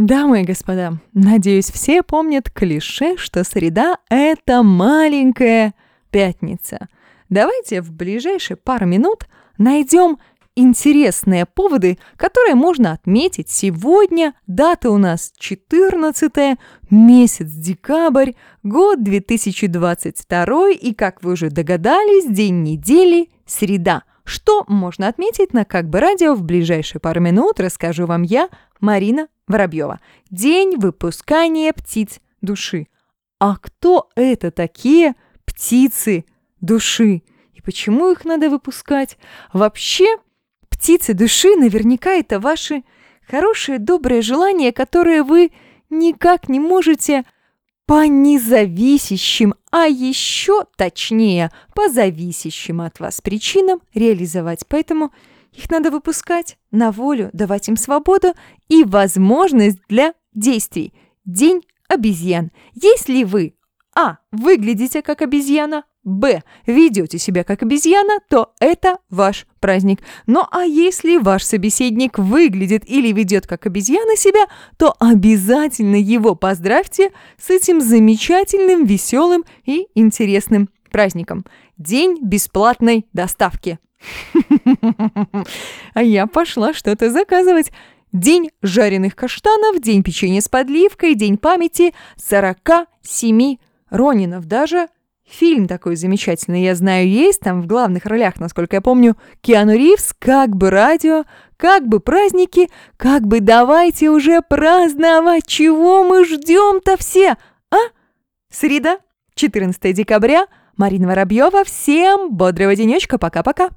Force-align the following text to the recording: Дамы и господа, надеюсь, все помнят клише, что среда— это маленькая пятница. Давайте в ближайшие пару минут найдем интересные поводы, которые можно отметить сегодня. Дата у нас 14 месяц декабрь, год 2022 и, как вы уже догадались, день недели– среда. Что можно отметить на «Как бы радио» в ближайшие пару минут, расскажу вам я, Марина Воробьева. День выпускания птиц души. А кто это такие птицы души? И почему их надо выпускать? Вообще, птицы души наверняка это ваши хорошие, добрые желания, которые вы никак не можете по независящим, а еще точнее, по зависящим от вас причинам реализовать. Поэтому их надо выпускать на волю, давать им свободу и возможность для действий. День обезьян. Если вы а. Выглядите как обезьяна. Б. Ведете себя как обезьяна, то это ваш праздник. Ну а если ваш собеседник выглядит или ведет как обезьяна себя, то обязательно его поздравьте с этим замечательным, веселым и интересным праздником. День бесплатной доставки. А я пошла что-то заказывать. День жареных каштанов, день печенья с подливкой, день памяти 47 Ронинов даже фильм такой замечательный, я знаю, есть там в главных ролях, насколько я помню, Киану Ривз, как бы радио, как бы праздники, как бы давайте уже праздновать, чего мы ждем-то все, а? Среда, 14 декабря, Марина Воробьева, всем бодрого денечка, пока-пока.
Дамы 0.00 0.40
и 0.40 0.44
господа, 0.46 0.94
надеюсь, 1.12 1.70
все 1.70 2.02
помнят 2.02 2.48
клише, 2.48 3.18
что 3.18 3.44
среда— 3.44 3.98
это 4.08 4.62
маленькая 4.62 5.74
пятница. 6.10 6.88
Давайте 7.28 7.82
в 7.82 7.92
ближайшие 7.92 8.56
пару 8.56 8.86
минут 8.86 9.26
найдем 9.58 10.16
интересные 10.56 11.44
поводы, 11.44 11.98
которые 12.16 12.54
можно 12.54 12.92
отметить 12.92 13.50
сегодня. 13.50 14.32
Дата 14.46 14.90
у 14.90 14.96
нас 14.96 15.34
14 15.36 16.56
месяц 16.88 17.50
декабрь, 17.50 18.32
год 18.62 19.02
2022 19.02 20.70
и, 20.70 20.94
как 20.94 21.22
вы 21.22 21.32
уже 21.32 21.50
догадались, 21.50 22.24
день 22.24 22.62
недели– 22.62 23.28
среда. 23.44 24.04
Что 24.24 24.64
можно 24.66 25.08
отметить 25.08 25.52
на 25.52 25.66
«Как 25.66 25.90
бы 25.90 26.00
радио» 26.00 26.34
в 26.34 26.42
ближайшие 26.42 27.00
пару 27.00 27.20
минут, 27.20 27.60
расскажу 27.60 28.06
вам 28.06 28.22
я, 28.22 28.48
Марина 28.80 29.28
Воробьева. 29.50 30.00
День 30.30 30.76
выпускания 30.76 31.72
птиц 31.72 32.20
души. 32.40 32.86
А 33.40 33.56
кто 33.56 34.08
это 34.14 34.50
такие 34.50 35.14
птицы 35.44 36.24
души? 36.60 37.22
И 37.52 37.60
почему 37.60 38.10
их 38.10 38.24
надо 38.24 38.48
выпускать? 38.48 39.18
Вообще, 39.52 40.06
птицы 40.68 41.14
души 41.14 41.56
наверняка 41.56 42.12
это 42.12 42.38
ваши 42.38 42.84
хорошие, 43.28 43.78
добрые 43.78 44.22
желания, 44.22 44.72
которые 44.72 45.24
вы 45.24 45.50
никак 45.90 46.48
не 46.48 46.60
можете 46.60 47.24
по 47.86 48.06
независящим, 48.06 49.54
а 49.72 49.86
еще 49.86 50.64
точнее, 50.76 51.50
по 51.74 51.88
зависящим 51.88 52.82
от 52.82 53.00
вас 53.00 53.20
причинам 53.20 53.80
реализовать. 53.94 54.64
Поэтому 54.68 55.10
их 55.52 55.70
надо 55.70 55.90
выпускать 55.90 56.58
на 56.70 56.92
волю, 56.92 57.30
давать 57.32 57.68
им 57.68 57.76
свободу 57.76 58.34
и 58.68 58.84
возможность 58.84 59.78
для 59.88 60.14
действий. 60.34 60.92
День 61.24 61.62
обезьян. 61.88 62.50
Если 62.74 63.24
вы 63.24 63.54
а. 63.94 64.18
Выглядите 64.30 65.02
как 65.02 65.22
обезьяна. 65.22 65.84
Б. 66.02 66.42
Ведете 66.66 67.18
себя 67.18 67.44
как 67.44 67.62
обезьяна, 67.62 68.20
то 68.28 68.54
это 68.60 68.98
ваш 69.10 69.46
праздник. 69.58 70.00
Ну 70.26 70.44
а 70.50 70.62
если 70.62 71.18
ваш 71.18 71.44
собеседник 71.44 72.18
выглядит 72.18 72.88
или 72.88 73.12
ведет 73.12 73.46
как 73.46 73.66
обезьяна 73.66 74.16
себя, 74.16 74.46
то 74.78 74.94
обязательно 74.98 75.96
его 75.96 76.34
поздравьте 76.34 77.10
с 77.36 77.50
этим 77.50 77.80
замечательным, 77.80 78.86
веселым 78.86 79.44
и 79.66 79.88
интересным 79.94 80.70
праздником. 80.90 81.44
День 81.76 82.18
бесплатной 82.22 83.06
доставки. 83.12 83.78
А 85.94 86.02
я 86.02 86.26
пошла 86.26 86.72
что-то 86.72 87.10
заказывать. 87.10 87.72
День 88.12 88.50
жареных 88.62 89.14
каштанов, 89.14 89.80
день 89.80 90.02
печенья 90.02 90.40
с 90.40 90.48
подливкой, 90.48 91.14
день 91.14 91.36
памяти 91.38 91.94
47 92.16 93.56
Ронинов 93.90 94.46
даже 94.46 94.88
фильм 95.30 95.68
такой 95.68 95.96
замечательный, 95.96 96.62
я 96.62 96.74
знаю, 96.74 97.08
есть 97.08 97.40
там 97.40 97.62
в 97.62 97.66
главных 97.66 98.06
ролях, 98.06 98.40
насколько 98.40 98.76
я 98.76 98.80
помню, 98.80 99.16
Киану 99.40 99.74
Ривз, 99.74 100.14
как 100.18 100.56
бы 100.56 100.70
радио, 100.70 101.24
как 101.56 101.86
бы 101.86 102.00
праздники, 102.00 102.68
как 102.96 103.26
бы 103.26 103.40
давайте 103.40 104.10
уже 104.10 104.42
праздновать, 104.42 105.46
чего 105.46 106.04
мы 106.04 106.24
ждем-то 106.24 106.96
все, 106.96 107.36
а? 107.70 107.76
Среда, 108.50 108.98
14 109.34 109.94
декабря, 109.94 110.46
Марина 110.76 111.08
Воробьева, 111.08 111.64
всем 111.64 112.34
бодрого 112.34 112.74
денечка, 112.74 113.18
пока-пока. 113.18 113.68